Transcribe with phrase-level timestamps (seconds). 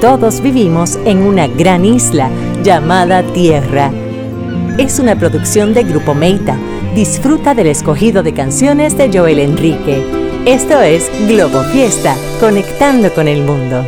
[0.00, 2.30] Todos vivimos en una gran isla
[2.62, 3.90] llamada Tierra.
[4.78, 6.56] Es una producción de Grupo Meita.
[6.94, 10.02] Disfruta del escogido de canciones de Joel Enrique.
[10.46, 13.84] Esto es Globo Fiesta, conectando con el mundo.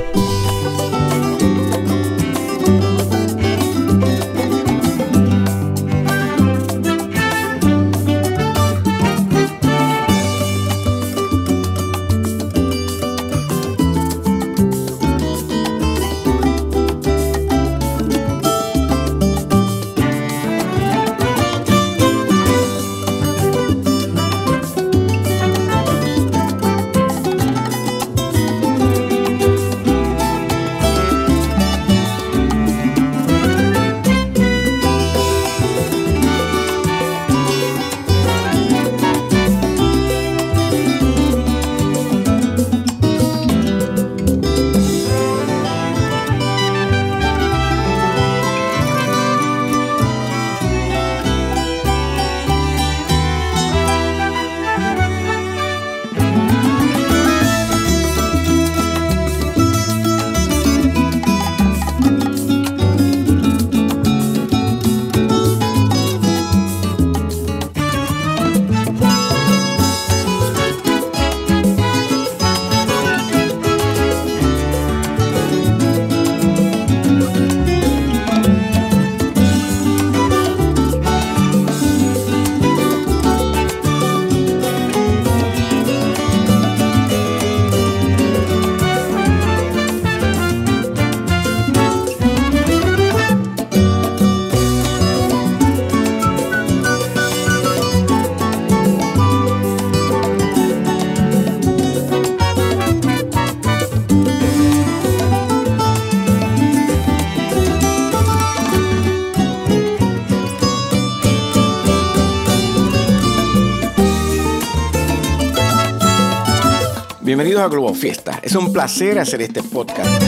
[117.33, 118.41] Bienvenidos a Globo Fiesta.
[118.43, 120.23] Es un placer hacer este podcast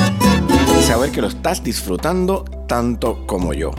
[0.49, 3.73] y saber que lo estás disfrutando tanto como yo.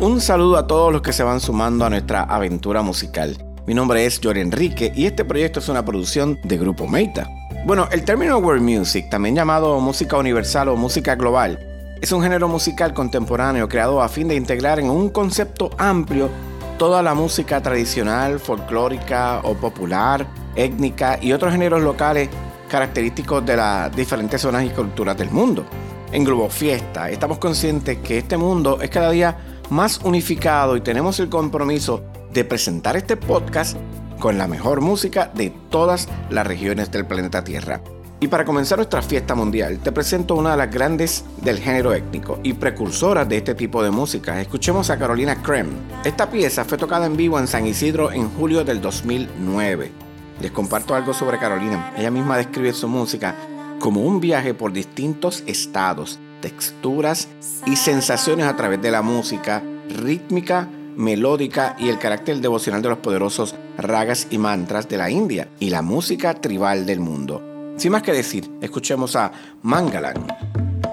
[0.00, 3.38] Un saludo a todos los que se van sumando a nuestra aventura musical.
[3.66, 7.26] Mi nombre es Jory Enrique y este proyecto es una producción de Grupo Meita.
[7.64, 11.58] Bueno, el término world music, también llamado música universal o música global,
[12.02, 16.28] es un género musical contemporáneo creado a fin de integrar en un concepto amplio
[16.76, 20.26] toda la música tradicional, folclórica o popular,
[20.56, 22.28] étnica y otros géneros locales
[22.68, 25.64] característicos de las diferentes zonas y culturas del mundo.
[26.12, 29.36] En Globo Fiesta estamos conscientes que este mundo es cada día
[29.70, 32.02] más unificado y tenemos el compromiso
[32.32, 33.76] de presentar este podcast
[34.18, 37.80] con la mejor música de todas las regiones del planeta Tierra.
[38.22, 42.38] Y para comenzar nuestra fiesta mundial, te presento una de las grandes del género étnico
[42.42, 44.38] y precursoras de este tipo de música.
[44.40, 45.68] Escuchemos a Carolina Krem.
[46.04, 50.09] Esta pieza fue tocada en vivo en San Isidro en julio del 2009.
[50.40, 51.92] Les comparto algo sobre Carolina.
[51.96, 53.34] Ella misma describe su música
[53.78, 57.28] como un viaje por distintos estados, texturas
[57.66, 62.98] y sensaciones a través de la música rítmica, melódica y el carácter devocional de los
[62.98, 67.74] poderosos ragas y mantras de la India y la música tribal del mundo.
[67.76, 70.26] Sin más que decir, escuchemos a Mangalan.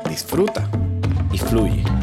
[0.09, 0.69] Disfruta
[1.31, 1.96] y fluye.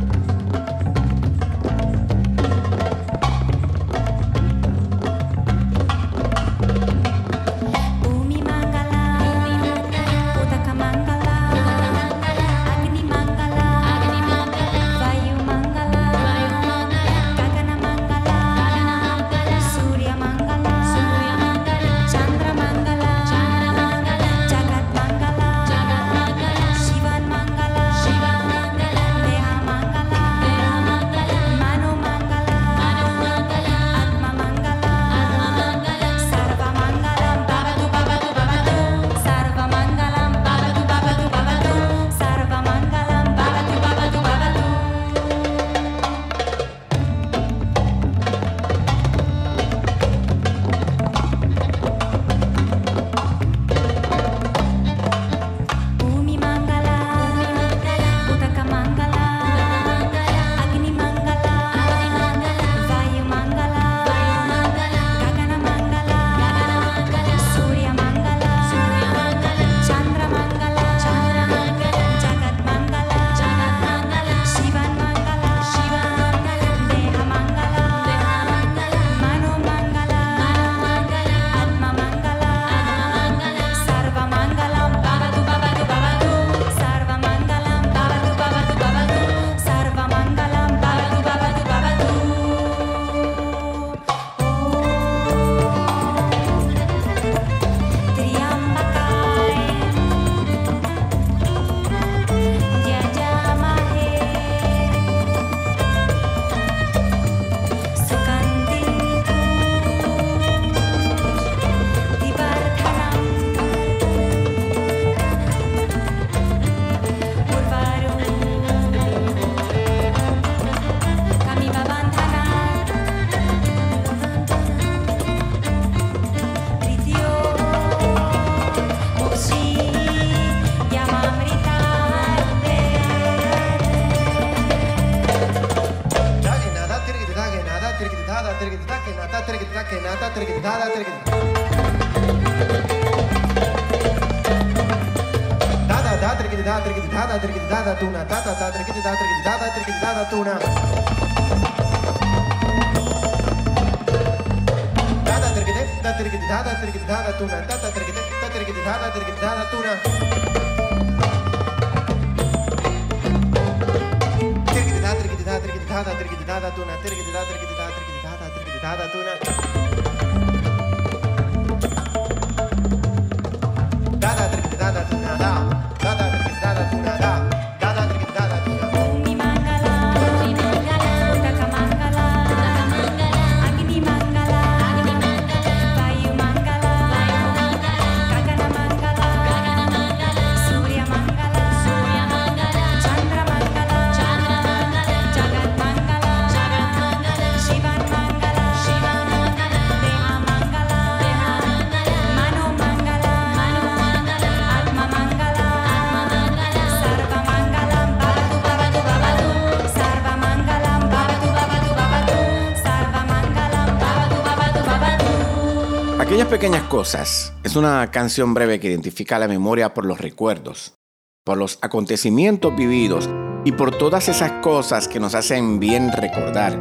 [216.54, 220.94] Pequeñas cosas es una canción breve que identifica la memoria por los recuerdos,
[221.42, 223.28] por los acontecimientos vividos
[223.64, 226.80] y por todas esas cosas que nos hacen bien recordar,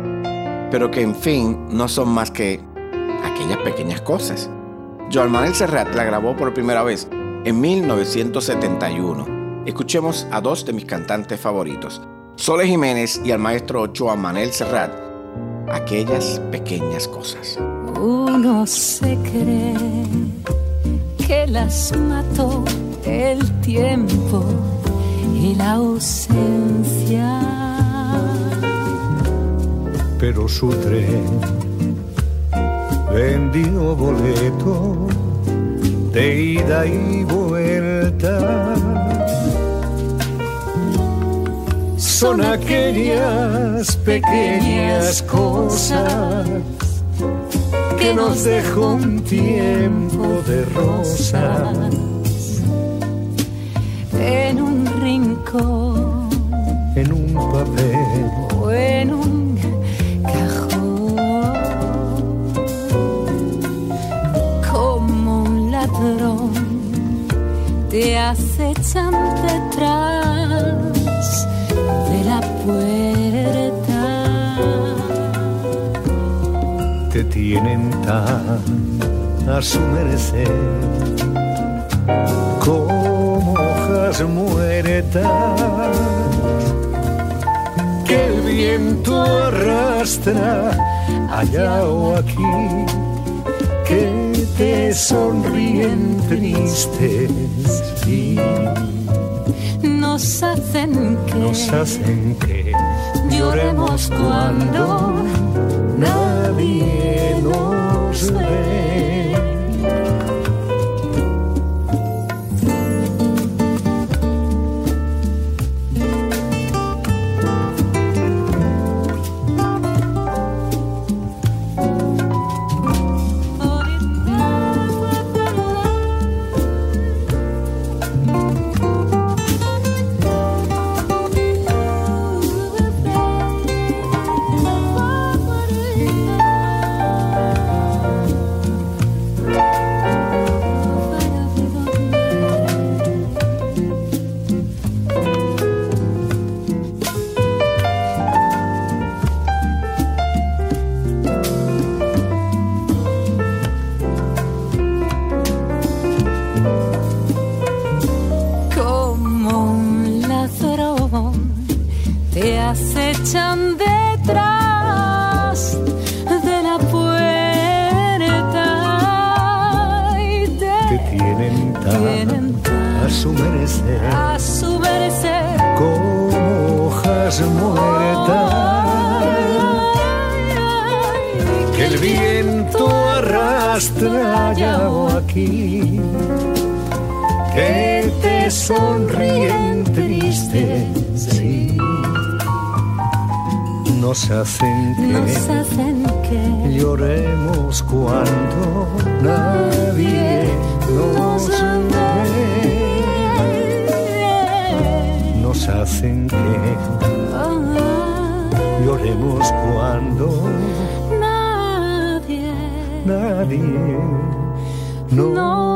[0.70, 2.64] pero que en fin no son más que
[3.24, 4.48] aquellas pequeñas cosas.
[5.12, 9.64] Joan Manuel Serrat la grabó por primera vez en 1971.
[9.66, 12.00] Escuchemos a dos de mis cantantes favoritos,
[12.36, 15.03] Sole Jiménez y al maestro Joan Manuel Serrat,
[15.74, 17.58] aquellas pequeñas cosas.
[18.00, 20.06] Uno se cree
[21.26, 22.64] que las mató
[23.06, 24.44] el tiempo
[25.36, 27.40] y la ausencia.
[30.20, 31.24] Pero su tren
[33.14, 35.08] vendió boleto
[36.14, 39.03] de ida y vuelta.
[42.24, 46.48] Son aquellas pequeñas cosas
[48.00, 51.78] que nos dejó un tiempo de rosas.
[54.18, 56.30] En un rincón.
[56.96, 58.32] En un papel.
[58.58, 59.60] O en un
[60.24, 61.16] cajón.
[64.72, 66.54] Como un ladrón
[67.90, 69.12] te acechan
[69.46, 70.23] detrás
[77.54, 80.50] tienen tan a su merecer
[82.66, 85.28] como hojas muertas
[88.08, 90.72] que el viento arrastra
[91.32, 92.54] allá o aquí
[93.88, 97.30] que te sonríen tristes
[98.08, 98.40] y
[99.84, 102.72] nos hacen que nos hacen que
[103.30, 105.14] lloremos cuando
[106.00, 107.03] nadie
[107.44, 108.93] nos ve.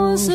[0.07, 0.29] Nos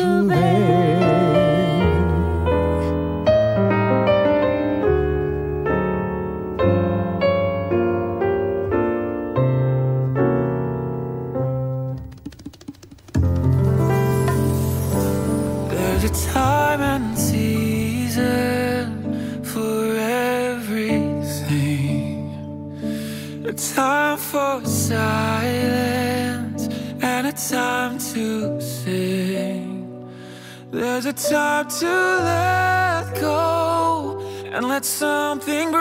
[34.85, 35.71] something.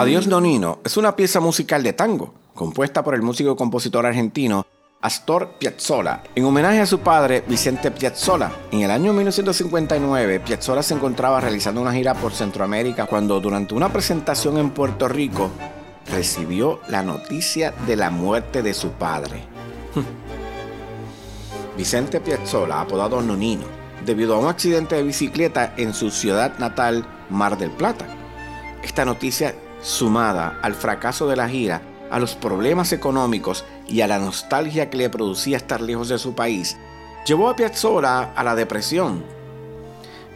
[0.00, 4.66] Adiós Nonino es una pieza musical de tango, compuesta por el músico y compositor argentino
[5.02, 8.50] Astor Piazzolla, en homenaje a su padre Vicente Piazzolla.
[8.72, 13.92] En el año 1959, Piazzolla se encontraba realizando una gira por Centroamérica cuando durante una
[13.92, 15.50] presentación en Puerto Rico
[16.06, 19.42] recibió la noticia de la muerte de su padre.
[21.76, 23.66] Vicente Piazzolla, apodado Nonino,
[24.06, 28.06] debido a un accidente de bicicleta en su ciudad natal, Mar del Plata.
[28.82, 34.18] Esta noticia, sumada al fracaso de la gira, a los problemas económicos y a la
[34.18, 36.76] nostalgia que le producía estar lejos de su país,
[37.26, 39.22] llevó a Piazzolla a la depresión.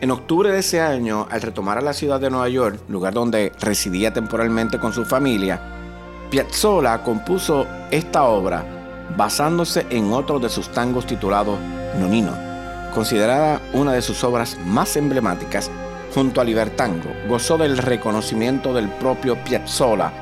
[0.01, 3.53] En octubre de ese año, al retomar a la ciudad de Nueva York, lugar donde
[3.61, 5.61] residía temporalmente con su familia,
[6.31, 8.65] Piazzolla compuso esta obra
[9.17, 11.59] basándose en otro de sus tangos titulado
[11.99, 12.33] Nonino,
[12.93, 15.71] considerada una de sus obras más emblemáticas
[16.15, 20.13] junto a Libertango, gozó del reconocimiento del propio Piazzolla,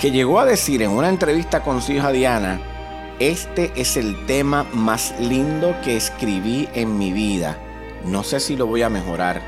[0.00, 2.60] que llegó a decir en una entrevista con su hija Diana
[3.18, 7.58] Este es el tema más lindo que escribí en mi vida.
[8.06, 9.42] No sé si lo voy a mejorar.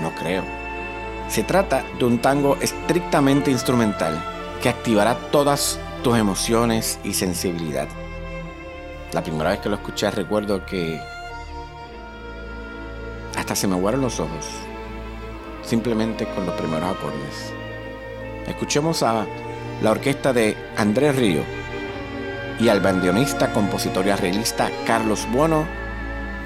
[0.00, 0.44] No creo.
[1.28, 4.22] Se trata de un tango estrictamente instrumental
[4.62, 7.88] que activará todas tus emociones y sensibilidad.
[9.12, 11.00] La primera vez que lo escuché recuerdo que
[13.36, 14.46] hasta se me aguaron los ojos,
[15.62, 17.52] simplemente con los primeros acordes.
[18.46, 19.26] Escuchemos a
[19.82, 21.42] la orquesta de Andrés Río
[22.60, 25.66] y al bandionista, compositor y arreglista Carlos Bueno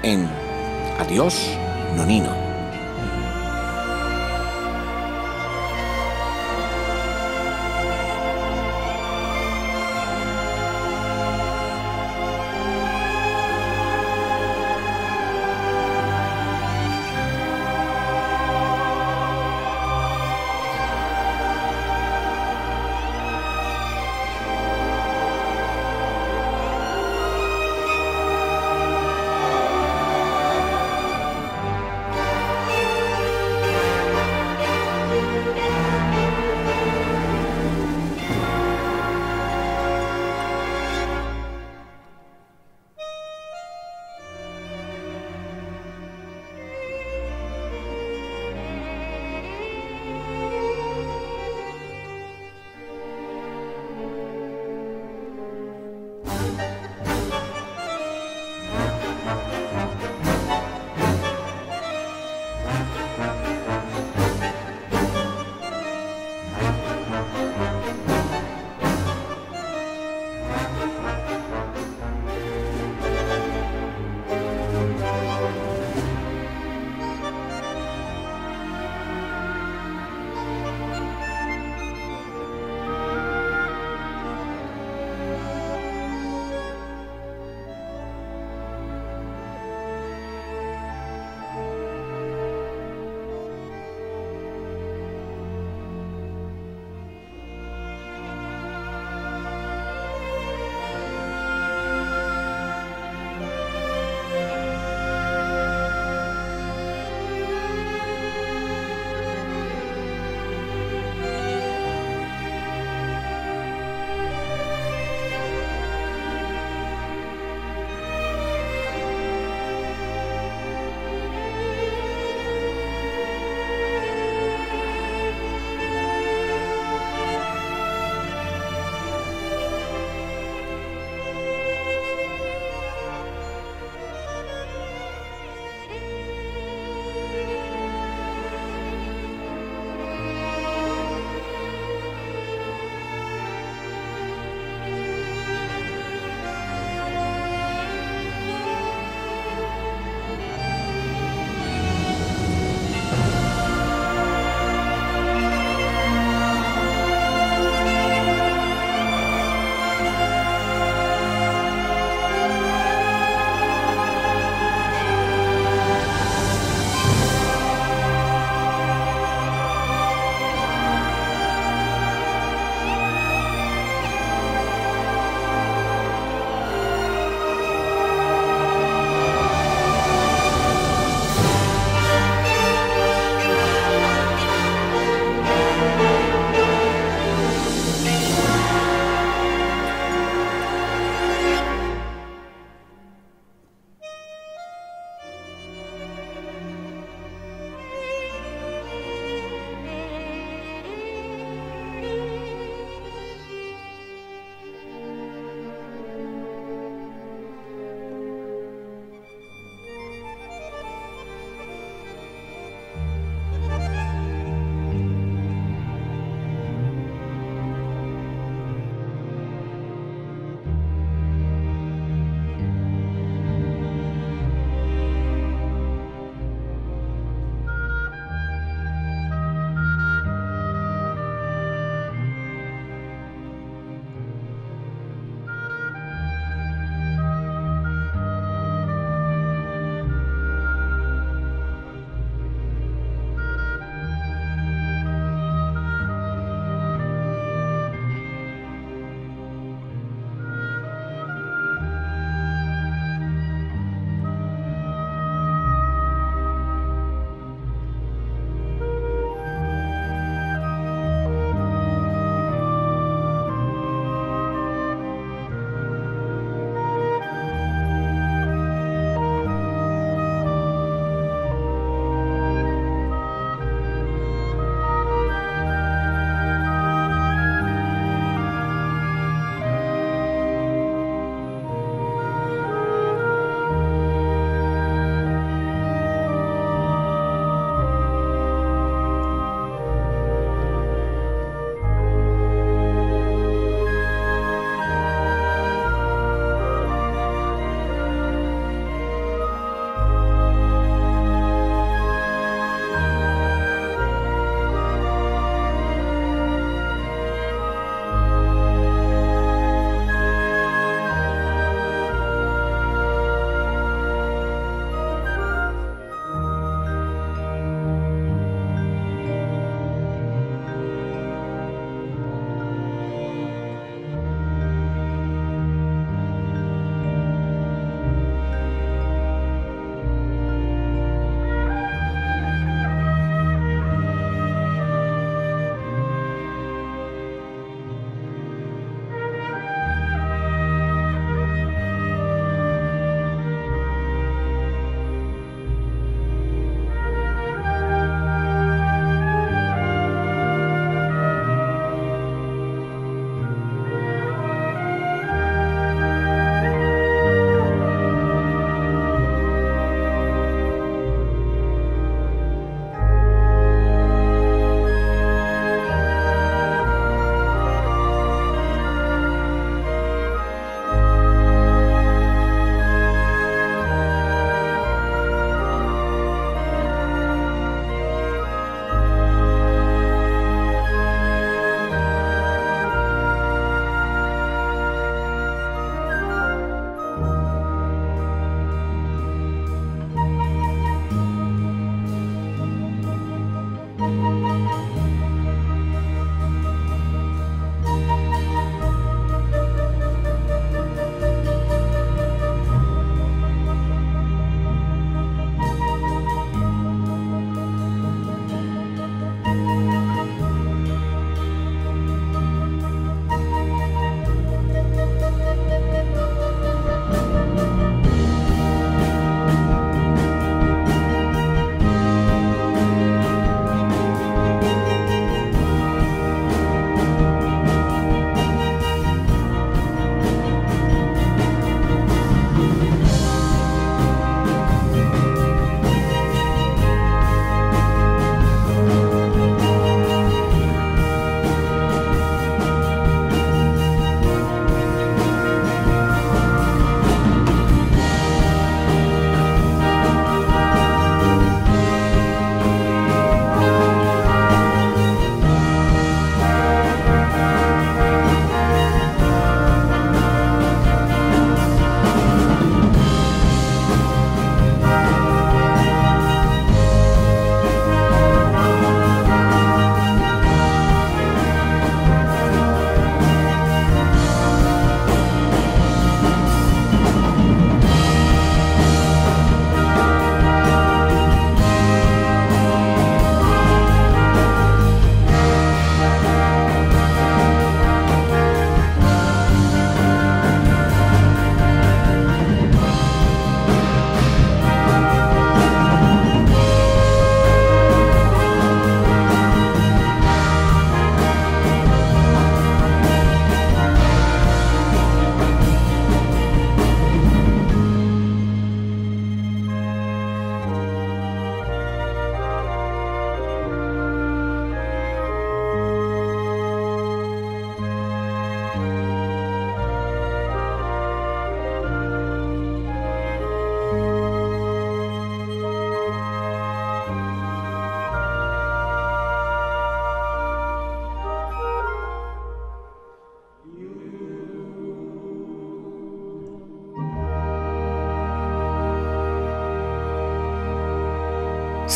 [0.03, 0.27] en
[0.99, 1.51] Adiós,
[1.95, 2.46] Nonino.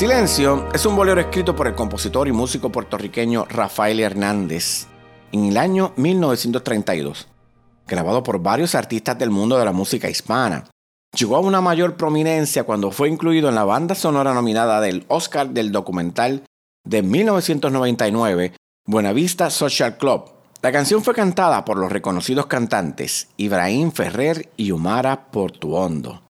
[0.02, 4.88] Silencio es un bolero escrito por el compositor y músico puertorriqueño Rafael Hernández
[5.32, 7.28] en el año 1932,
[7.86, 10.64] grabado por varios artistas del mundo de la música hispana.
[11.16, 15.52] Llegó a una mayor prominencia cuando fue incluido en la banda sonora nominada del Oscar
[15.52, 16.46] del documental
[16.84, 18.54] de 1999,
[18.88, 20.32] Buenavista Social Club.
[20.64, 26.24] La canción fue cantada por los reconocidos cantantes Ibrahim Ferrer y Umara Portuondo.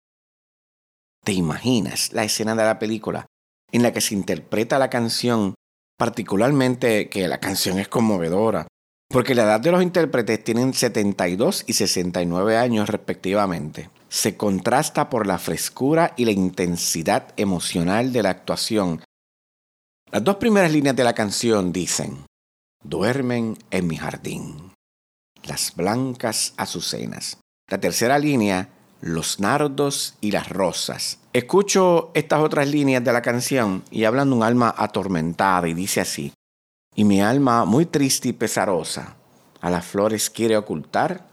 [1.24, 3.28] ¿Te imaginas la escena de la película
[3.72, 5.56] en la que se interpreta la canción,
[5.98, 8.68] particularmente que la canción es conmovedora?
[9.10, 13.90] Porque la edad de los intérpretes tienen 72 y 69 años respectivamente.
[14.08, 19.04] Se contrasta por la frescura y la intensidad emocional de la actuación.
[20.12, 22.26] Las dos primeras líneas de la canción dicen,
[22.84, 24.74] duermen en mi jardín,
[25.44, 27.38] las blancas azucenas.
[27.70, 28.70] La tercera línea,
[29.02, 31.20] los nardos y las rosas.
[31.34, 36.02] Escucho estas otras líneas de la canción y hablan de un alma atormentada y dice
[36.02, 36.34] así,
[36.96, 39.16] y mi alma muy triste y pesarosa
[39.60, 41.26] a las flores quiere ocultar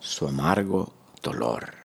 [0.00, 1.82] su amargo dolor.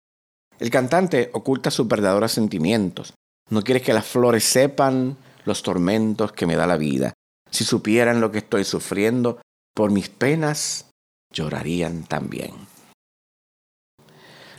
[0.59, 3.13] El cantante oculta sus verdaderos sentimientos.
[3.49, 7.13] No quiere que las flores sepan los tormentos que me da la vida.
[7.49, 9.41] Si supieran lo que estoy sufriendo,
[9.73, 10.89] por mis penas
[11.31, 12.51] llorarían también.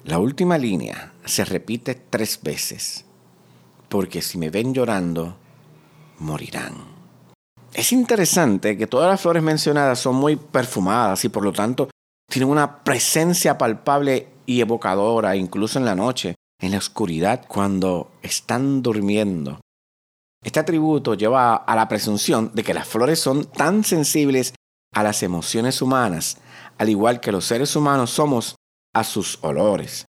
[0.05, 3.05] La última línea se repite tres veces,
[3.89, 5.37] porque si me ven llorando,
[6.19, 6.75] morirán.
[7.75, 11.91] Es interesante que todas las flores mencionadas son muy perfumadas y por lo tanto
[12.31, 18.83] tienen una presencia palpable y evocadora incluso en la noche, en la oscuridad, cuando están
[18.83, 19.61] durmiendo.
[20.43, 24.55] Este atributo lleva a la presunción de que las flores son tan sensibles
[24.95, 26.39] a las emociones humanas,
[26.79, 28.57] al igual que los seres humanos somos
[28.93, 30.07] a sus olores.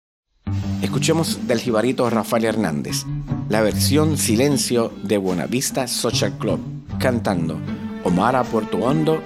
[0.82, 3.06] Escuchemos del jibarito Rafael Hernández,
[3.50, 6.60] la versión Silencio de Buenavista Social Club,
[7.00, 7.58] cantando
[8.04, 9.22] Omar Puerto Hondo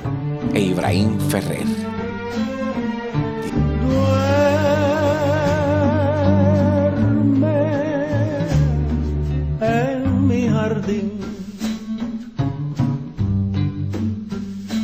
[0.53, 1.67] e Ibrahim Ferrer.
[9.61, 11.19] En mi jardín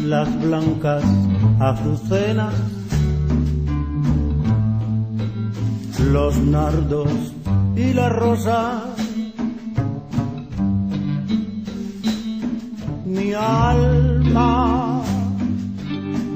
[0.04, 1.04] las blancas
[1.60, 2.77] azucenas
[6.00, 7.10] los nardos
[7.76, 8.84] y las rosas
[13.06, 15.02] mi alma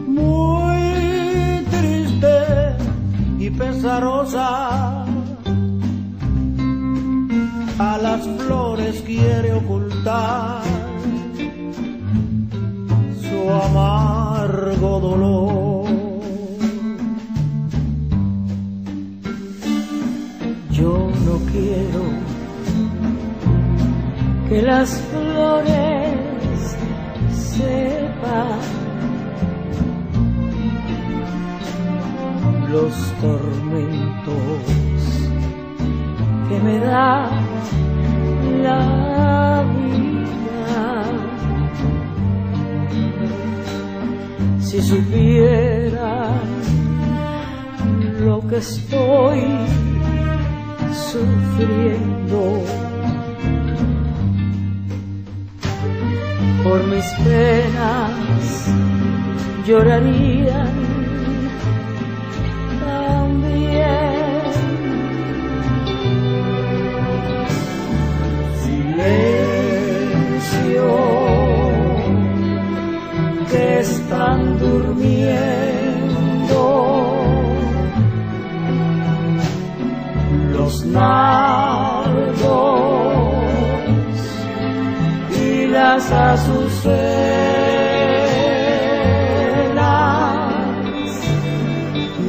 [0.07, 2.37] muy triste
[3.39, 5.05] y pesarosa
[7.77, 10.61] a las flores quiere ocultar
[13.21, 15.70] su amargo dolor.
[21.51, 22.03] Quiero
[24.47, 26.77] que las flores
[27.31, 28.59] sepan
[32.71, 34.63] los tormentos
[36.47, 37.29] que me da
[38.61, 41.03] la vida.
[44.59, 46.41] Si supieran
[48.19, 49.90] lo que estoy
[51.11, 52.41] sufriendo
[56.63, 58.43] por mis penas
[59.67, 60.71] llorarían
[62.85, 64.41] también.
[68.63, 69.59] Silencio
[73.49, 75.81] que están durmiendo
[80.71, 82.31] los nardos
[85.37, 86.71] y las azucenas.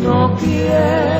[0.02, 1.11] No quiero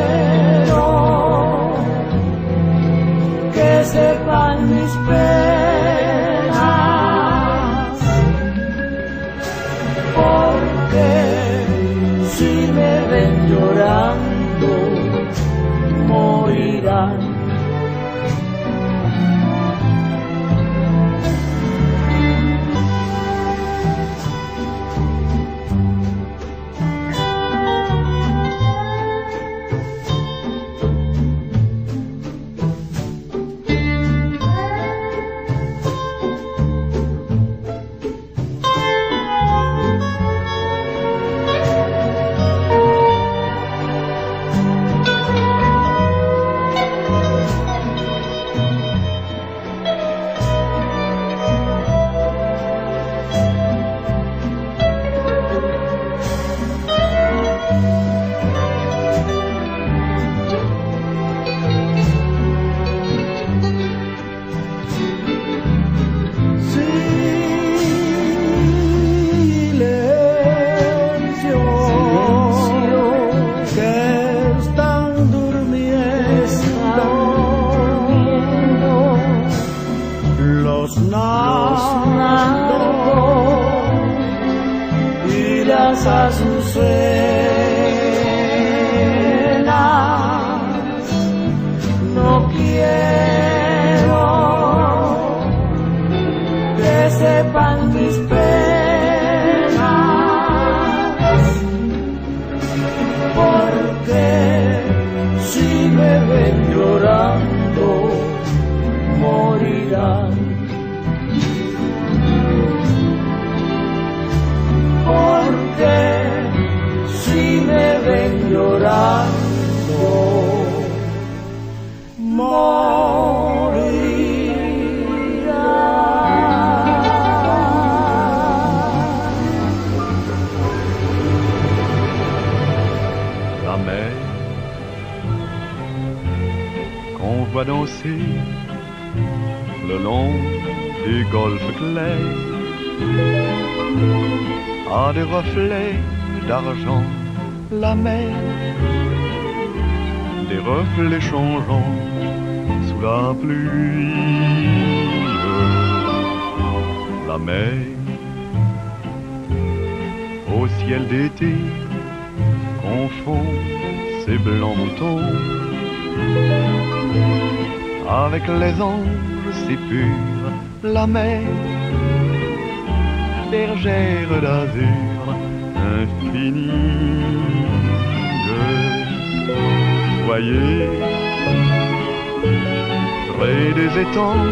[183.95, 184.47] des étangs,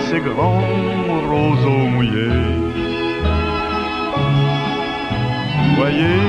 [0.00, 0.62] ces grands
[1.30, 2.44] roseaux mouillés.
[5.76, 6.22] Voyez,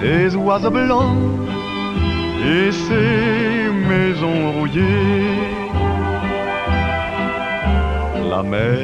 [0.00, 1.16] ces oiseaux blancs
[2.44, 5.38] et ces maisons rouillées.
[8.30, 8.78] La mer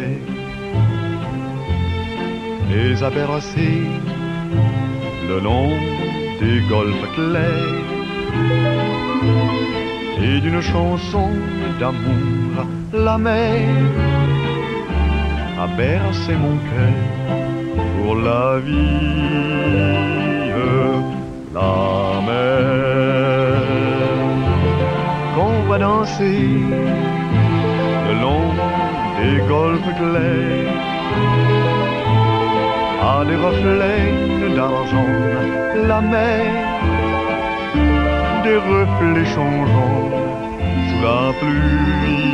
[2.71, 3.87] les a bercés
[5.29, 5.71] le long
[6.41, 7.87] des golfes clairs
[10.23, 11.29] et d'une chanson
[11.79, 13.69] d'amour la mer
[15.59, 16.99] a bercé mon cœur
[17.97, 19.77] pour la vie
[21.57, 23.63] la mer.
[25.35, 26.41] Qu'on va danser
[28.07, 28.49] le long
[29.19, 30.75] des golfes clairs
[33.13, 35.13] à des reflets d'argent
[35.91, 36.96] la mer
[38.47, 40.11] des reflets changeants
[40.87, 42.27] sous la pluie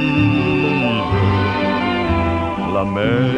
[2.75, 3.33] la mer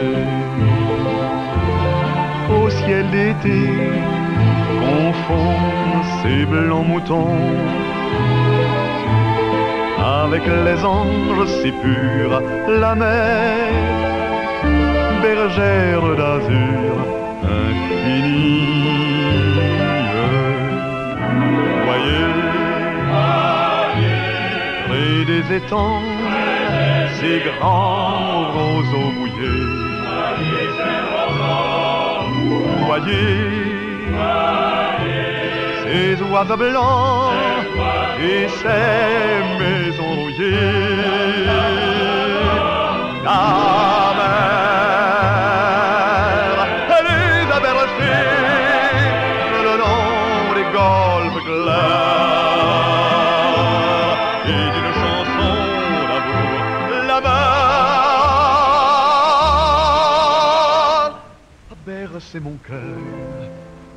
[2.58, 3.62] au ciel d'été
[4.86, 5.56] confond
[6.22, 7.38] ces blancs moutons
[10.24, 13.68] avec les anges si purs, la mer,
[15.22, 16.94] bergère d'azur
[17.42, 18.64] infinie.
[21.86, 22.33] Voyez,
[25.24, 26.02] des étangs,
[27.18, 29.64] ces grands roseaux mouillés.
[32.86, 33.38] Voyez,
[35.82, 37.32] ces oiseaux blancs
[38.20, 41.04] et ces maisons rouillées.
[43.24, 43.40] La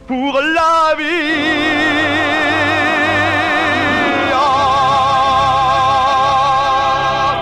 [0.10, 0.96] la.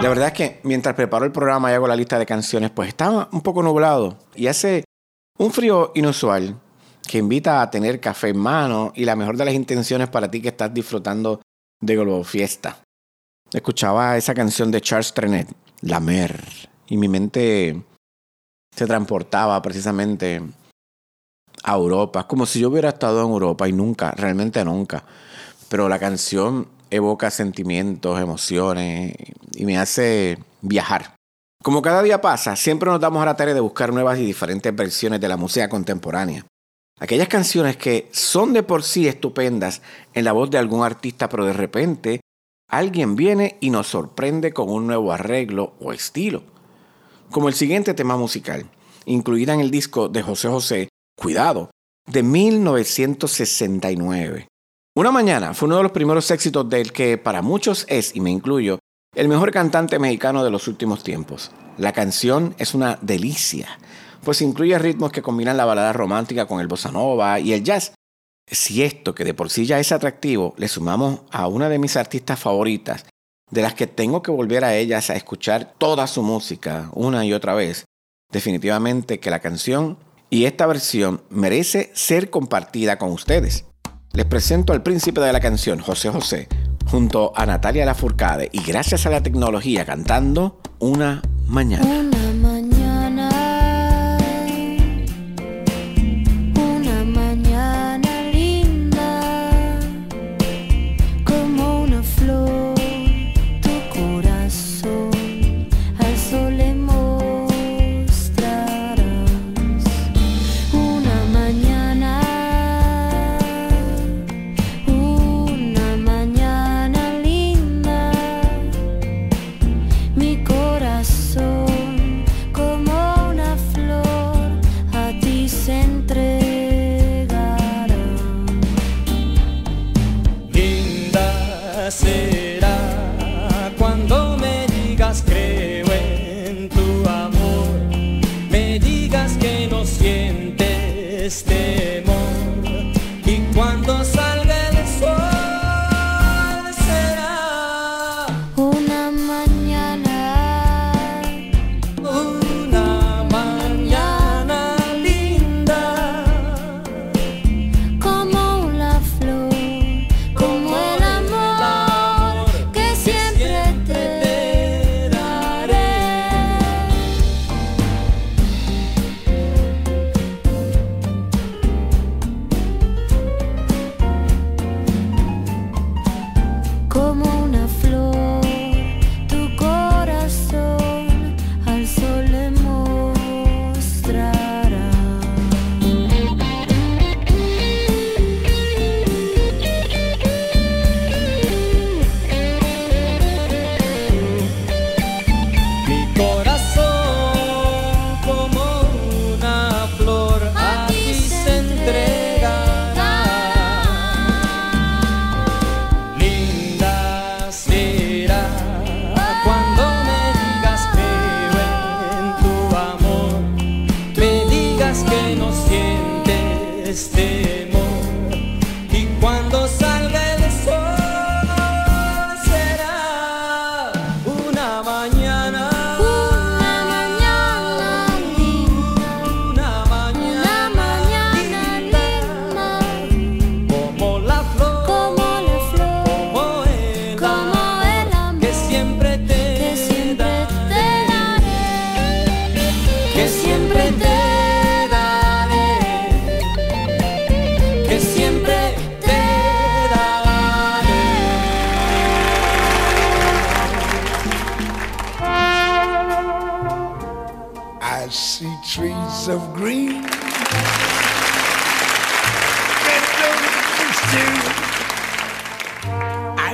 [0.01, 2.89] La verdad es que mientras preparo el programa y hago la lista de canciones, pues
[2.89, 4.83] estaba un poco nublado y hace
[5.39, 6.59] un frío inusual
[7.07, 10.41] que invita a tener café en mano y la mejor de las intenciones para ti
[10.41, 11.41] que estás disfrutando
[11.81, 12.77] de Globo Fiesta.
[13.51, 15.47] Escuchaba esa canción de Charles Trenet,
[15.81, 16.39] La Mer,
[16.87, 17.81] y mi mente
[18.75, 20.41] se transportaba precisamente
[21.65, 25.03] a Europa, como si yo hubiera estado en Europa y nunca, realmente nunca.
[25.67, 29.15] Pero la canción evoca sentimientos, emociones
[29.55, 31.15] y me hace viajar.
[31.63, 34.73] Como cada día pasa, siempre nos damos a la tarea de buscar nuevas y diferentes
[34.75, 36.45] versiones de la música contemporánea.
[36.99, 39.81] Aquellas canciones que son de por sí estupendas
[40.13, 42.21] en la voz de algún artista, pero de repente
[42.69, 46.43] alguien viene y nos sorprende con un nuevo arreglo o estilo.
[47.31, 48.69] Como el siguiente tema musical,
[49.05, 51.71] incluida en el disco de José José, Cuidado,
[52.05, 54.47] de 1969.
[54.97, 58.31] Una mañana fue uno de los primeros éxitos del que para muchos es, y me
[58.31, 58.79] incluyo,
[59.15, 61.51] el mejor cantante mexicano de los últimos tiempos.
[61.77, 63.79] La canción es una delicia.
[64.23, 67.93] pues incluye ritmos que combinan la balada romántica con el bossa nova y el jazz.
[68.47, 71.95] Si esto, que de por sí ya es atractivo, le sumamos a una de mis
[71.95, 73.05] artistas favoritas,
[73.51, 77.33] de las que tengo que volver a ellas a escuchar toda su música una y
[77.33, 77.85] otra vez,
[78.31, 79.99] definitivamente que la canción
[80.29, 83.65] y esta versión merece ser compartida con ustedes.
[84.13, 86.47] Les presento al príncipe de la canción, José José,
[86.89, 91.85] junto a Natalia Lafourcade y gracias a la tecnología cantando Una mañana.
[91.85, 92.54] Una mañana,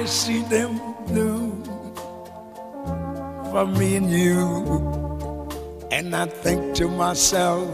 [0.02, 1.64] I see them blue
[3.52, 4.42] for me and you.
[5.92, 7.70] And I think to myself,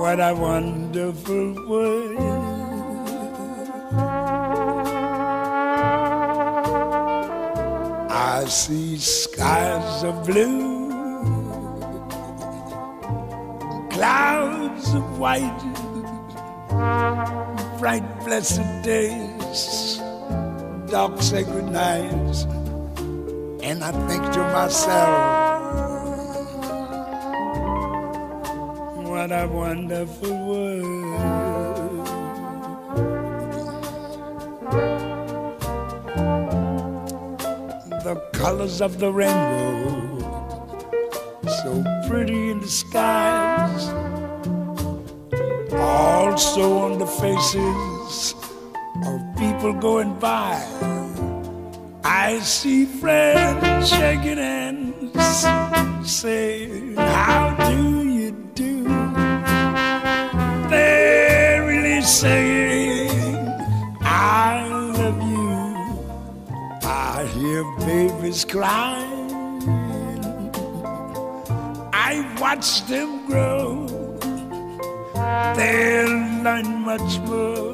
[0.00, 2.16] what a wonderful world.
[8.10, 10.88] I see skies of blue,
[13.90, 15.62] clouds of white,
[17.78, 19.96] bright blessed days,
[20.90, 22.42] dark sacred nights,
[23.62, 25.16] and I think to myself,
[29.08, 31.06] what a wonderful world.
[38.04, 40.18] the colors of the rainbow,
[41.62, 43.88] so pretty in the skies,
[45.72, 47.97] also on the faces
[49.68, 50.56] people going by.
[52.04, 58.84] I see friends shaking hands, saying, How do you do?
[60.68, 63.48] They're really saying,
[64.00, 65.50] I love you.
[66.84, 69.28] I hear babies crying.
[71.92, 73.86] I watch them grow.
[75.56, 77.67] They'll learn much more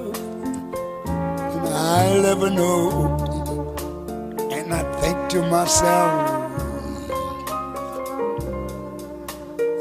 [1.97, 2.81] I'll ever know.
[4.51, 6.35] And I think to myself,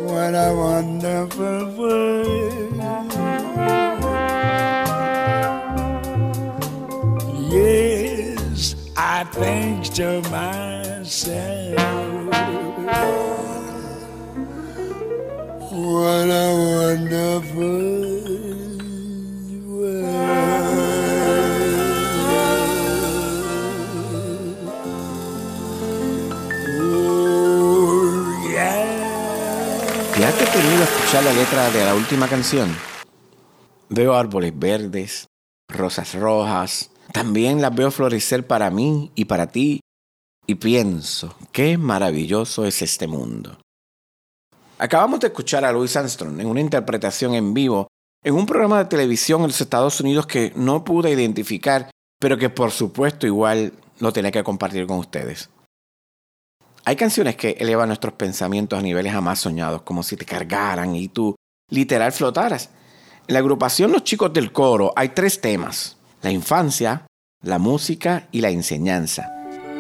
[0.05, 2.73] What a wonderful world.
[7.49, 11.79] Yes, I think to myself.
[15.71, 16.52] What a
[31.13, 32.75] escuchar la letra de la última canción?
[33.89, 35.27] Veo árboles verdes,
[35.67, 39.79] rosas rojas, también las veo florecer para mí y para ti,
[40.47, 43.59] y pienso, qué maravilloso es este mundo.
[44.79, 47.89] Acabamos de escuchar a Louis Armstrong en una interpretación en vivo
[48.23, 52.49] en un programa de televisión en los Estados Unidos que no pude identificar, pero que
[52.49, 55.47] por supuesto igual lo tenía que compartir con ustedes.
[56.85, 61.07] Hay canciones que elevan nuestros pensamientos a niveles jamás soñados, como si te cargaran y
[61.07, 61.35] tú
[61.69, 62.71] literal flotaras.
[63.27, 67.07] En la agrupación Los Chicos del Coro hay tres temas, la infancia,
[67.41, 69.31] la música y la enseñanza.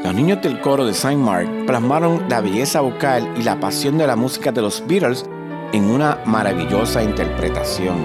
[0.01, 4.07] Los niños del coro de Saint Mark plasmaron la belleza vocal y la pasión de
[4.07, 5.25] la música de los Beatles
[5.73, 7.97] en una maravillosa interpretación.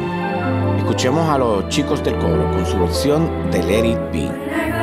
[0.79, 4.78] Escuchemos a los chicos del coro con su versión de Let It Be.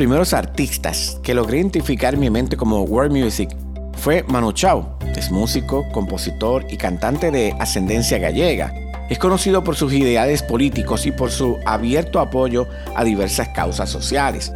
[0.00, 3.54] Primeros artistas que logré identificar en mi mente como world music
[3.98, 4.96] fue Manu Chao.
[5.14, 8.72] Es músico, compositor y cantante de ascendencia gallega.
[9.10, 14.54] Es conocido por sus ideales políticos y por su abierto apoyo a diversas causas sociales.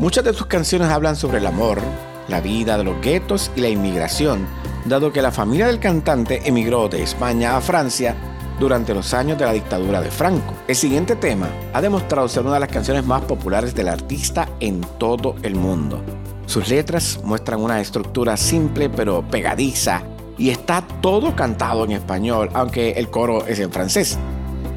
[0.00, 1.80] Muchas de sus canciones hablan sobre el amor,
[2.26, 4.48] la vida de los guetos y la inmigración,
[4.84, 8.16] dado que la familia del cantante emigró de España a Francia
[8.58, 10.54] durante los años de la dictadura de Franco.
[10.72, 14.80] El siguiente tema ha demostrado ser una de las canciones más populares del artista en
[14.96, 16.02] todo el mundo.
[16.46, 20.00] Sus letras muestran una estructura simple pero pegadiza
[20.38, 24.18] y está todo cantado en español, aunque el coro es en francés.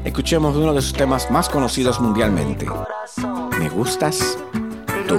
[0.04, 2.66] Escuchemos uno de sus temas más conocidos mundialmente.
[3.58, 4.36] Me gustas
[5.08, 5.18] tú.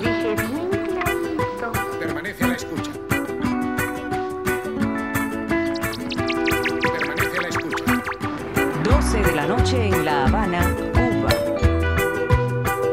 [9.67, 11.29] noche en La Habana, Cuba.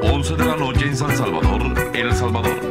[0.03, 2.64] 11 de la noche en San Salvador, El Salvador.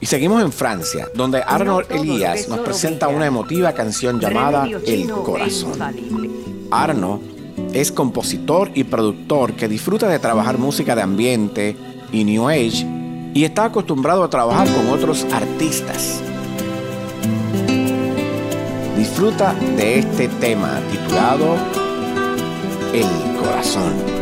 [0.00, 5.72] Y seguimos en Francia, donde Arnold Elías nos presenta una emotiva canción llamada El Corazón.
[6.70, 7.20] Arno
[7.72, 11.76] es compositor y productor que disfruta de trabajar música de ambiente
[12.12, 12.86] y New Age
[13.34, 16.20] y está acostumbrado a trabajar con otros artistas.
[18.96, 21.56] Disfruta de este tema titulado
[22.92, 23.06] El
[23.40, 24.19] Corazón.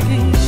[0.00, 0.47] seguir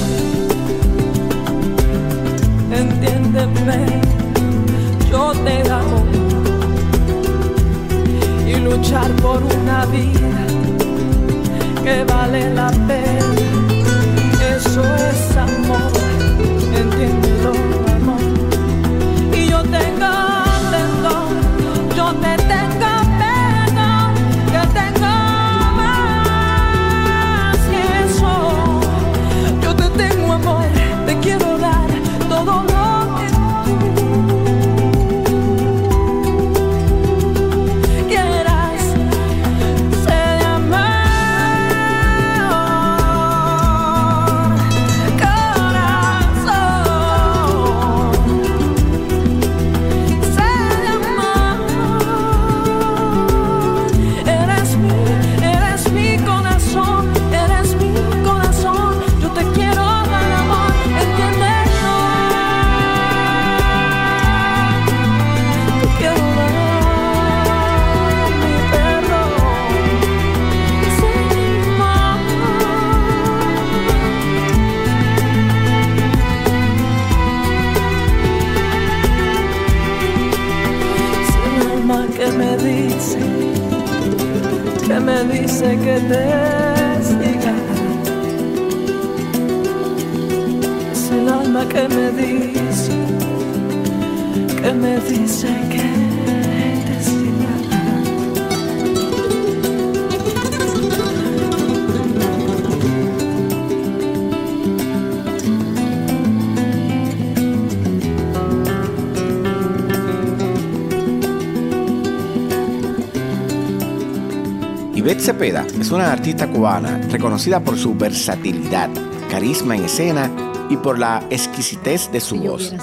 [115.41, 118.91] Cepeda es una artista cubana reconocida por su versatilidad,
[119.31, 120.31] carisma en escena
[120.69, 122.75] y por la exquisitez de su voz.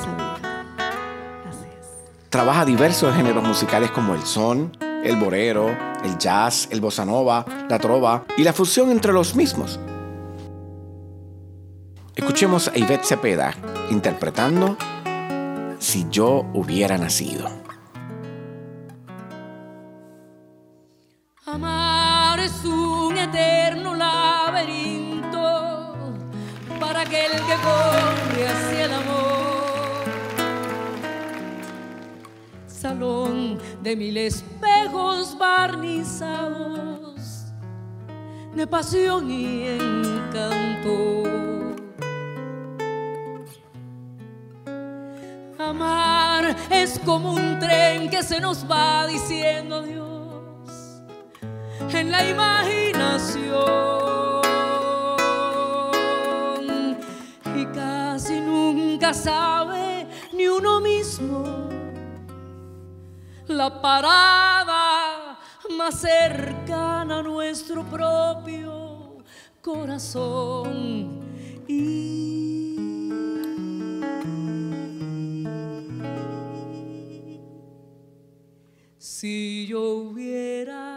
[2.29, 5.69] Trabaja diversos géneros musicales como el son, el bolero,
[6.03, 9.79] el jazz, el bossa nova, la trova y la fusión entre los mismos.
[12.15, 13.53] Escuchemos a Ivette Cepeda
[13.91, 14.77] interpretando
[15.77, 17.51] Si yo hubiera nacido.
[21.45, 21.96] Amar
[22.47, 25.37] es un eterno laberinto
[26.79, 30.05] para aquel que corre hacia el amor.
[32.67, 37.17] Salón de mil espejos barnizados
[38.55, 41.23] de pasión y encanto.
[45.59, 50.06] Amar es como un tren que se nos va diciendo Dios
[51.91, 53.67] en la imaginación.
[57.55, 61.43] Y casi nunca sabe ni uno mismo
[63.47, 65.39] la parada
[65.77, 69.23] más cercana a nuestro propio
[69.61, 71.21] corazón.
[71.67, 72.77] Y
[78.97, 80.96] si yo hubiera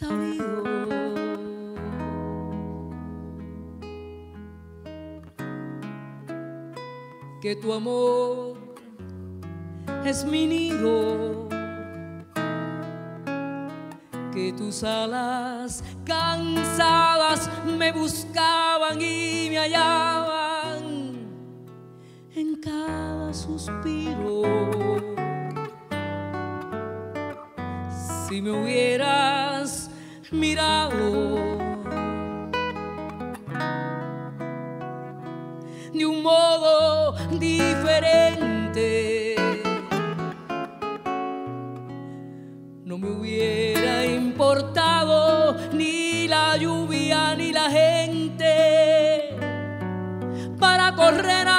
[0.00, 0.64] sabido
[7.42, 8.56] que tu amor
[10.06, 11.48] es mi nido,
[14.32, 20.82] que tus alas cansadas me buscaban y me hallaban
[22.34, 24.44] en cada suspiro.
[28.26, 29.59] Si me hubieras
[30.32, 31.58] mirado.
[35.92, 39.34] De un modo diferente,
[42.84, 49.36] no me hubiera importado ni la lluvia ni la gente
[50.58, 51.49] para correr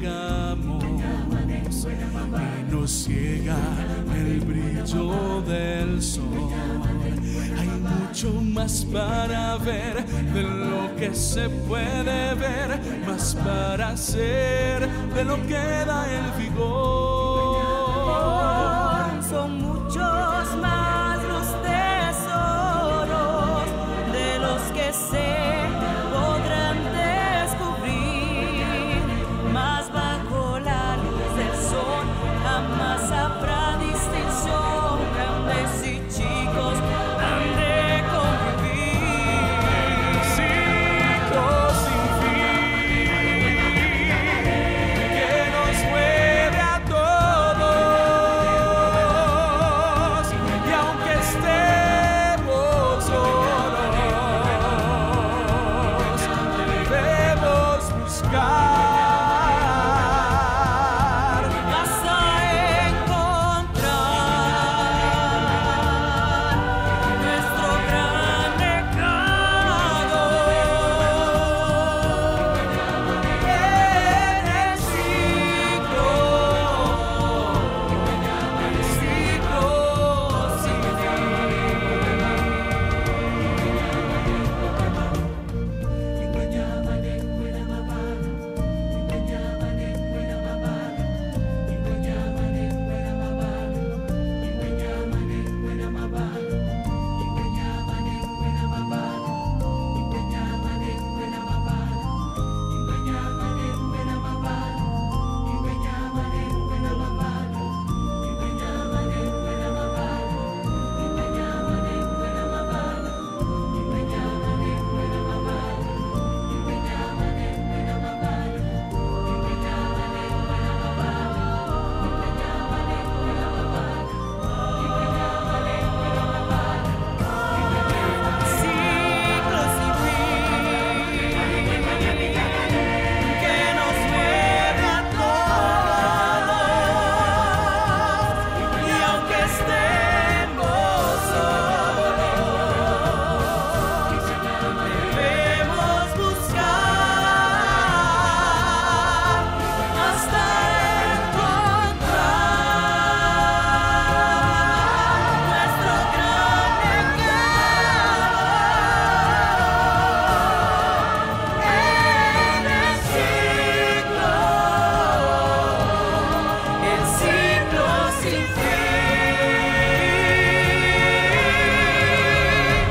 [0.00, 0.06] y
[2.72, 3.56] nos ciega
[4.14, 6.24] el brillo del sol.
[7.58, 15.24] Hay mucho más para ver de lo que se puede ver, más para hacer de
[15.24, 16.97] lo que da el vigor.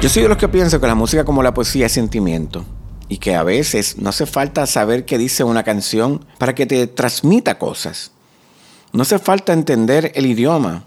[0.08, 2.64] Yo soy de los que pienso que la música como la poesía es sentimiento
[3.10, 6.88] y que a veces no hace falta saber qué dice una canción para que te
[6.88, 8.12] transmita cosas.
[8.94, 10.86] No hace falta entender el idioma,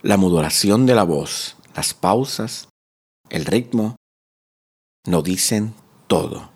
[0.00, 2.68] la modulación de la voz, las pausas,
[3.28, 3.96] el ritmo.
[5.06, 5.74] No dicen
[6.06, 6.48] todo.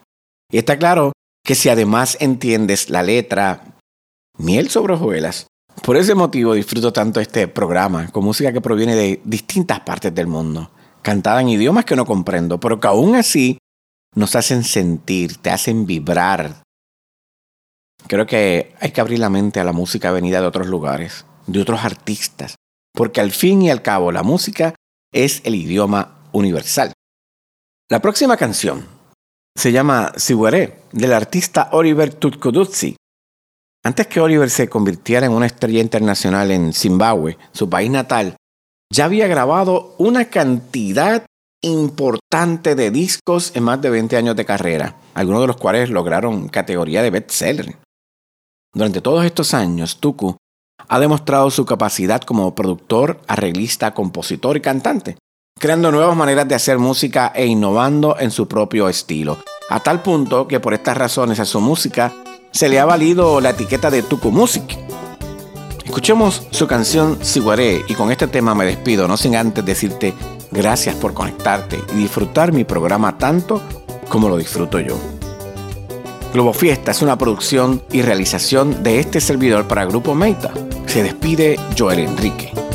[0.51, 1.13] Y está claro
[1.45, 3.77] que si además entiendes la letra,
[4.39, 5.49] miel sobre hojuelas.
[5.83, 10.29] Por ese motivo disfruto tanto este programa con música que proviene de distintas partes del
[10.29, 10.71] mundo,
[11.07, 13.59] cantada en idiomas que no comprendo, pero que aún así
[14.17, 16.65] nos hacen sentir, te hacen vibrar.
[18.09, 21.61] Creo que hay que abrir la mente a la música venida de otros lugares, de
[21.61, 22.57] otros artistas,
[22.93, 24.75] porque al fin y al cabo la música
[25.13, 26.93] es el idioma universal.
[27.89, 28.85] La próxima canción
[29.55, 32.97] se llama Siwere, del artista Oliver Tutkudutsi.
[33.85, 38.37] Antes que Oliver se convirtiera en una estrella internacional en Zimbabue, su país natal,
[38.93, 41.25] ya había grabado una cantidad
[41.63, 46.49] importante de discos en más de 20 años de carrera, algunos de los cuales lograron
[46.49, 47.77] categoría de bestseller.
[48.73, 50.37] Durante todos estos años, Tuku
[50.89, 55.17] ha demostrado su capacidad como productor, arreglista, compositor y cantante,
[55.59, 59.39] creando nuevas maneras de hacer música e innovando en su propio estilo,
[59.71, 62.13] a tal punto que por estas razones a su música
[62.53, 64.79] se le ha valido la etiqueta de Tuku Music.
[65.87, 70.13] Escuchemos su canción Siguaré y con este tema me despido, no sin antes decirte
[70.51, 73.63] gracias por conectarte y disfrutar mi programa tanto
[74.09, 74.99] como lo disfruto yo.
[76.35, 80.53] Globo Fiesta es una producción y realización de este servidor para Grupo Meita.
[80.87, 82.66] Se despide Joel Enrique.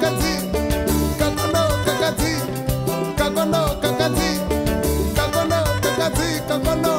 [0.00, 0.34] kakati
[1.18, 2.32] kakono kakati
[3.18, 4.28] kakono kakati
[5.16, 6.93] kakono kakati kakono